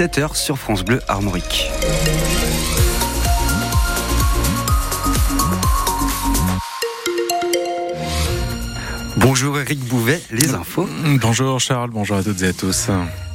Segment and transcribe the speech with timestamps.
[0.00, 1.70] 7h sur France Bleu Armorique.
[9.18, 10.88] Bonjour Eric Bouvet, les infos.
[11.20, 12.88] Bonjour Charles, bonjour à toutes et à tous.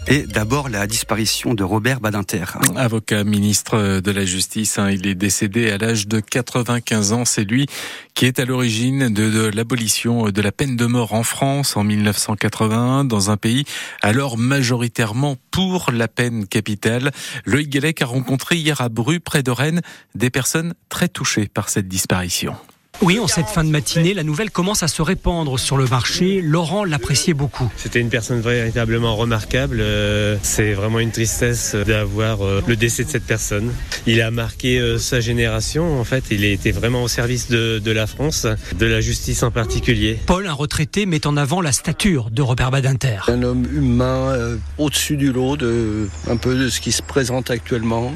[0.08, 2.46] Et d'abord la disparition de Robert Badinter.
[2.76, 7.26] Avocat ministre de la Justice, hein, il est décédé à l'âge de 95 ans.
[7.26, 7.66] C'est lui
[8.14, 13.04] qui est à l'origine de, l'abolition de la peine de mort en France en 1981
[13.06, 13.66] dans un pays
[14.04, 17.12] alors majoritairement pour la peine capitale.
[17.46, 19.82] Loïc Gallec a rencontré hier à Bru, près de Rennes,
[20.14, 22.56] des personnes très touchées par cette disparition.
[23.02, 26.42] Oui, en cette fin de matinée, la nouvelle commence à se répandre sur le marché.
[26.42, 27.70] Laurent l'appréciait beaucoup.
[27.76, 29.80] C'était une personne véritablement remarquable.
[29.82, 33.72] Euh, c'est vraiment une tristesse d'avoir euh, le décès de cette personne.
[34.08, 36.00] Il a marqué euh, sa génération.
[36.00, 38.48] En fait, il était vraiment au service de, de la France,
[38.80, 40.18] de la justice en particulier.
[40.26, 43.20] Paul, un retraité, met en avant la stature de Robert Badinter.
[43.28, 48.16] Un homme humain au-dessus du lot de un peu de ce qui se présente actuellement.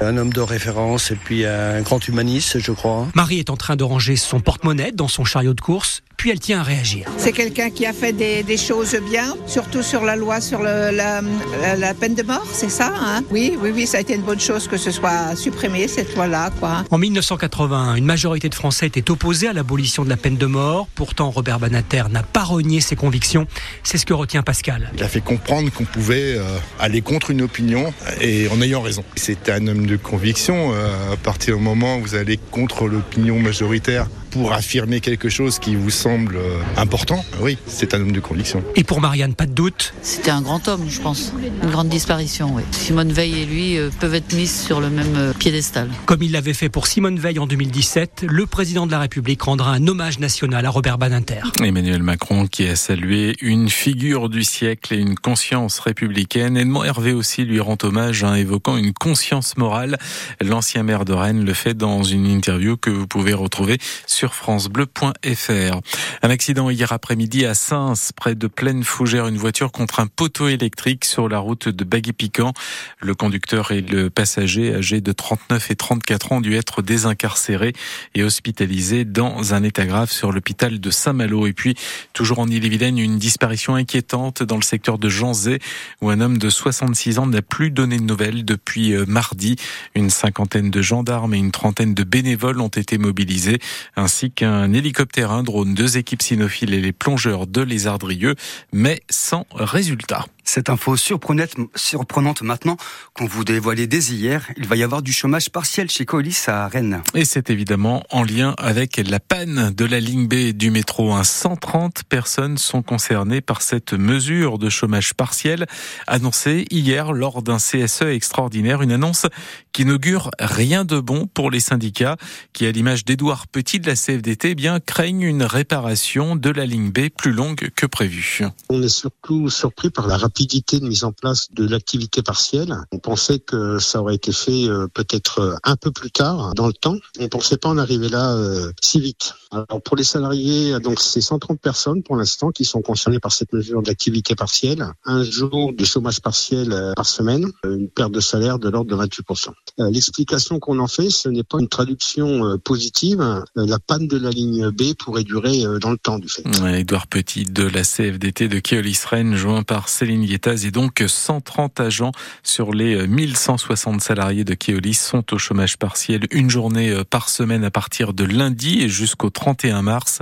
[0.00, 3.08] Un homme de référence et puis un grand humaniste, je crois.
[3.14, 6.40] Marie est en train de ranger son porte-monnaie dans son chariot de course, puis elle
[6.40, 7.08] tient à réagir.
[7.16, 11.94] C'est quelqu'un qui a fait des, choses bien, surtout sur la loi sur le, la,
[11.94, 13.22] peine de mort, c'est ça hein?
[13.30, 16.50] Oui, oui, oui, ça a été une bonne chose que ce soit supprimé, cette loi-là.
[16.58, 16.84] quoi.
[16.90, 20.88] En 1980, une majorité de Français était opposée à l'abolition de la peine de mort.
[20.96, 23.46] Pourtant, Robert Banater n'a pas renié ses convictions.
[23.84, 24.90] C'est ce que retient Pascal.
[24.96, 26.42] Il a fait comprendre qu'on pouvait euh,
[26.80, 29.04] aller contre une opinion et en ayant raison.
[29.14, 30.72] C'était un homme de conviction.
[30.72, 34.08] Euh, à partir du moment où vous allez contre l'opinion majoritaire,
[34.38, 38.62] pour affirmer quelque chose qui vous semble euh, important, oui, c'est un homme de conviction.
[38.76, 41.32] Et pour Marianne, pas de doute C'était un grand homme, je pense.
[41.64, 42.62] Une grande disparition, oui.
[42.70, 45.90] Simone Veil et lui euh, peuvent être mis sur le même euh, piédestal.
[46.06, 49.72] Comme il l'avait fait pour Simone Veil en 2017, le président de la République rendra
[49.72, 51.40] un hommage national à Robert Badinter.
[51.60, 56.56] Emmanuel Macron qui a salué une figure du siècle et une conscience républicaine.
[56.56, 59.98] Edmond Hervé aussi lui rend hommage en évoquant une conscience morale.
[60.40, 65.80] L'ancien maire de Rennes le fait dans une interview que vous pouvez retrouver sur francebleu.fr.
[66.22, 70.48] Un accident hier après-midi à Sins, près de Plaine Fougère, une voiture contre un poteau
[70.48, 72.52] électrique sur la route de Baguet-Piquant.
[73.00, 77.72] Le conducteur et le passager âgés de 39 et 34 ans ont dû être désincarcérés
[78.14, 81.46] et hospitalisés dans un état grave sur l'hôpital de Saint-Malo.
[81.46, 81.74] Et puis,
[82.12, 85.60] toujours en Ille-et-Vilaine, une disparition inquiétante dans le secteur de Janzé,
[86.00, 89.56] où un homme de 66 ans n'a plus donné de nouvelles depuis euh, mardi.
[89.94, 93.58] Une cinquantaine de gendarmes et une trentaine de bénévoles ont été mobilisés
[94.08, 98.36] ainsi qu'un hélicoptère, un drone, deux équipes cynophiles et les plongeurs de Lézardrieux,
[98.72, 100.24] mais sans résultat.
[100.50, 102.78] Cette info surprenante, maintenant
[103.12, 106.68] qu'on vous dévoilait dès hier, il va y avoir du chômage partiel chez Colis à
[106.68, 107.02] Rennes.
[107.12, 111.14] Et c'est évidemment en lien avec la panne de la ligne B du métro.
[111.22, 115.66] 130 personnes sont concernées par cette mesure de chômage partiel
[116.06, 119.26] annoncée hier lors d'un CSE extraordinaire, une annonce
[119.74, 122.16] qui n'augure rien de bon pour les syndicats
[122.54, 126.64] qui, à l'image d'Edouard Petit de la CFDT, eh bien craignent une réparation de la
[126.64, 128.46] ligne B plus longue que prévu.
[128.70, 132.76] On est surtout surpris par la rapidité de mise en place de l'activité partielle.
[132.92, 136.66] On pensait que ça aurait été fait euh, peut-être euh, un peu plus tard dans
[136.66, 136.96] le temps.
[137.18, 139.34] On pensait pas en arriver là euh, si vite.
[139.50, 143.52] Alors pour les salariés, donc c'est 130 personnes pour l'instant qui sont concernées par cette
[143.52, 144.86] mesure d'activité partielle.
[145.04, 149.48] Un jour de chômage partiel par semaine, une perte de salaire de l'ordre de 28%.
[149.90, 153.42] L'explication qu'on en fait, ce n'est pas une traduction positive.
[153.54, 156.42] La panne de la ligne B pourrait durer dans le temps du fait.
[156.66, 162.12] Edouard Petit de la CFDT de Keolis Rennes, joint par Céline et donc 130 agents
[162.42, 167.28] sur les 1160 euh, salariés de Keolis sont au chômage partiel une journée euh, par
[167.28, 170.20] semaine à partir de lundi et jusqu'au 31 mars.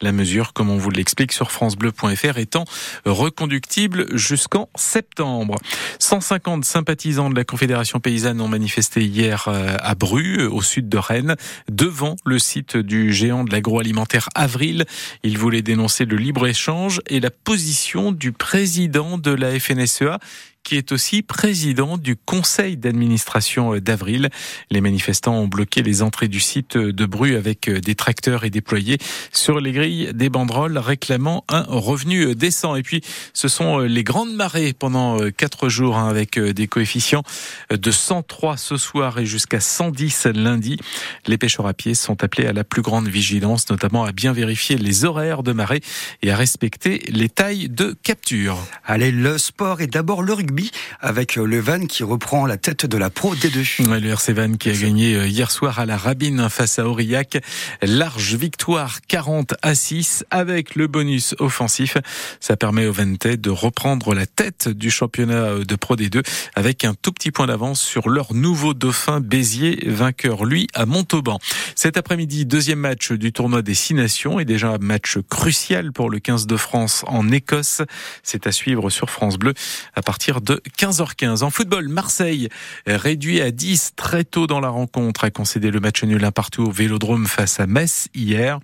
[0.00, 2.64] La mesure, comme on vous l'explique sur francebleu.fr, étant
[3.04, 5.56] reconductible jusqu'en septembre.
[5.98, 10.98] 150 sympathisants de la Confédération paysanne ont manifesté hier euh, à Bru, au sud de
[10.98, 11.36] Rennes,
[11.70, 14.84] devant le site du géant de l'agroalimentaire Avril.
[15.24, 20.18] Ils voulaient dénoncer le libre-échange et la position du président de la FNSEA
[20.64, 24.28] qui est aussi président du conseil d'administration d'Avril.
[24.70, 28.98] Les manifestants ont bloqué les entrées du site de Bru avec des tracteurs et déployés
[29.32, 32.76] sur les grilles des banderoles réclamant un revenu décent.
[32.76, 33.00] Et puis,
[33.32, 37.22] ce sont les grandes marées pendant quatre jours hein, avec des coefficients
[37.70, 40.78] de 103 ce soir et jusqu'à 110 lundi.
[41.26, 44.76] Les pêcheurs à pied sont appelés à la plus grande vigilance, notamment à bien vérifier
[44.76, 45.80] les horaires de marée
[46.22, 48.58] et à respecter les tailles de capture.
[48.84, 52.86] Allez, le sport est d'abord le rugby rugby avec le Van qui reprend la tête
[52.86, 54.00] de la Pro D2.
[54.00, 57.38] le RC Van qui a gagné hier soir à la Rabine face à Aurillac.
[57.82, 61.98] Large victoire 40 à 6 avec le bonus offensif.
[62.40, 66.22] Ça permet au Vente de reprendre la tête du championnat de Pro D2
[66.54, 71.38] avec un tout petit point d'avance sur leur nouveau dauphin Béziers, vainqueur lui à Montauban.
[71.74, 76.10] Cet après-midi, deuxième match du tournoi des Six Nations et déjà un match crucial pour
[76.10, 77.82] le 15 de France en Écosse.
[78.22, 79.52] C'est à suivre sur France Bleu
[79.94, 81.42] à partir de 15h15.
[81.42, 82.48] En football, Marseille
[82.86, 86.64] réduit à 10 très tôt dans la rencontre a concédé le match nul un partout
[86.64, 88.60] au Vélodrome face à Metz hier.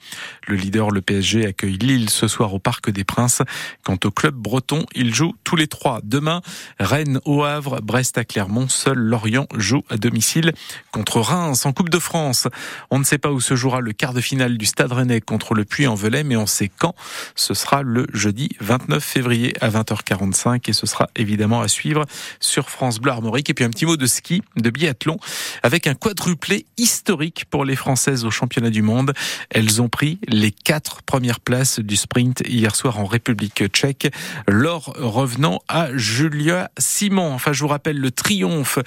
[0.46, 3.42] Le leader, le PSG, accueille Lille ce soir au Parc des Princes.
[3.82, 6.00] Quant au club breton, il joue tous les trois.
[6.02, 6.42] Demain,
[6.78, 8.68] Rennes au Havre, Brest à Clermont.
[8.68, 10.52] Seul Lorient joue à domicile
[10.92, 12.48] contre Reims en Coupe de France.
[12.90, 15.54] On ne sait pas où se jouera le quart de finale du Stade Rennais contre
[15.54, 16.94] le Puy-en-Velay, mais on sait quand.
[17.34, 22.04] Ce sera le jeudi 29 février à 20h45 et ce sera évidemment à suivre
[22.40, 23.50] sur France Bleu Armorique.
[23.50, 25.16] Et puis un petit mot de ski, de biathlon,
[25.62, 29.12] avec un quadruplé historique pour les Françaises au championnat du monde.
[29.50, 34.12] Elles ont pris les quatre premières places du sprint hier soir en République tchèque,
[34.46, 37.32] l'or revenant à Julia Simon.
[37.32, 38.78] Enfin, je vous rappelle le triomphe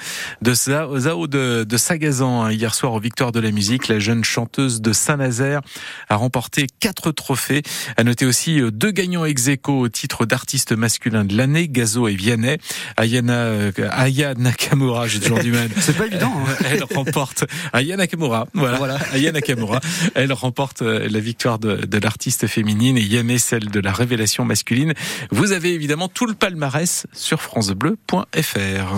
[0.42, 3.88] de Zao de, Sagazan hein, hier soir aux Victoires de la musique.
[3.88, 5.62] La jeune chanteuse de Saint-Nazaire
[6.10, 7.64] a remporté quatre trophées.
[7.98, 12.08] À noter aussi euh, deux gagnants ex aequo au titre d'artiste masculin de l'année, Gazo
[12.08, 12.58] et Vianney.
[12.96, 15.69] Ayana, euh, Aya Nakamura, j'ai toujours du mal.
[15.80, 16.34] C'est pas évident.
[16.36, 16.54] Hein.
[16.69, 18.48] Elle remporte Aya Nakamura.
[18.54, 18.78] Voilà.
[18.78, 18.98] voilà.
[19.14, 19.80] Aya Nakamura.
[20.16, 24.46] Elle remporte euh, la victoire de, de l'artiste féminine et Yamé celle de la révélation
[24.46, 24.94] masculine.
[25.31, 28.96] Vous avez évidemment tout le palmarès sur francebleu.fr.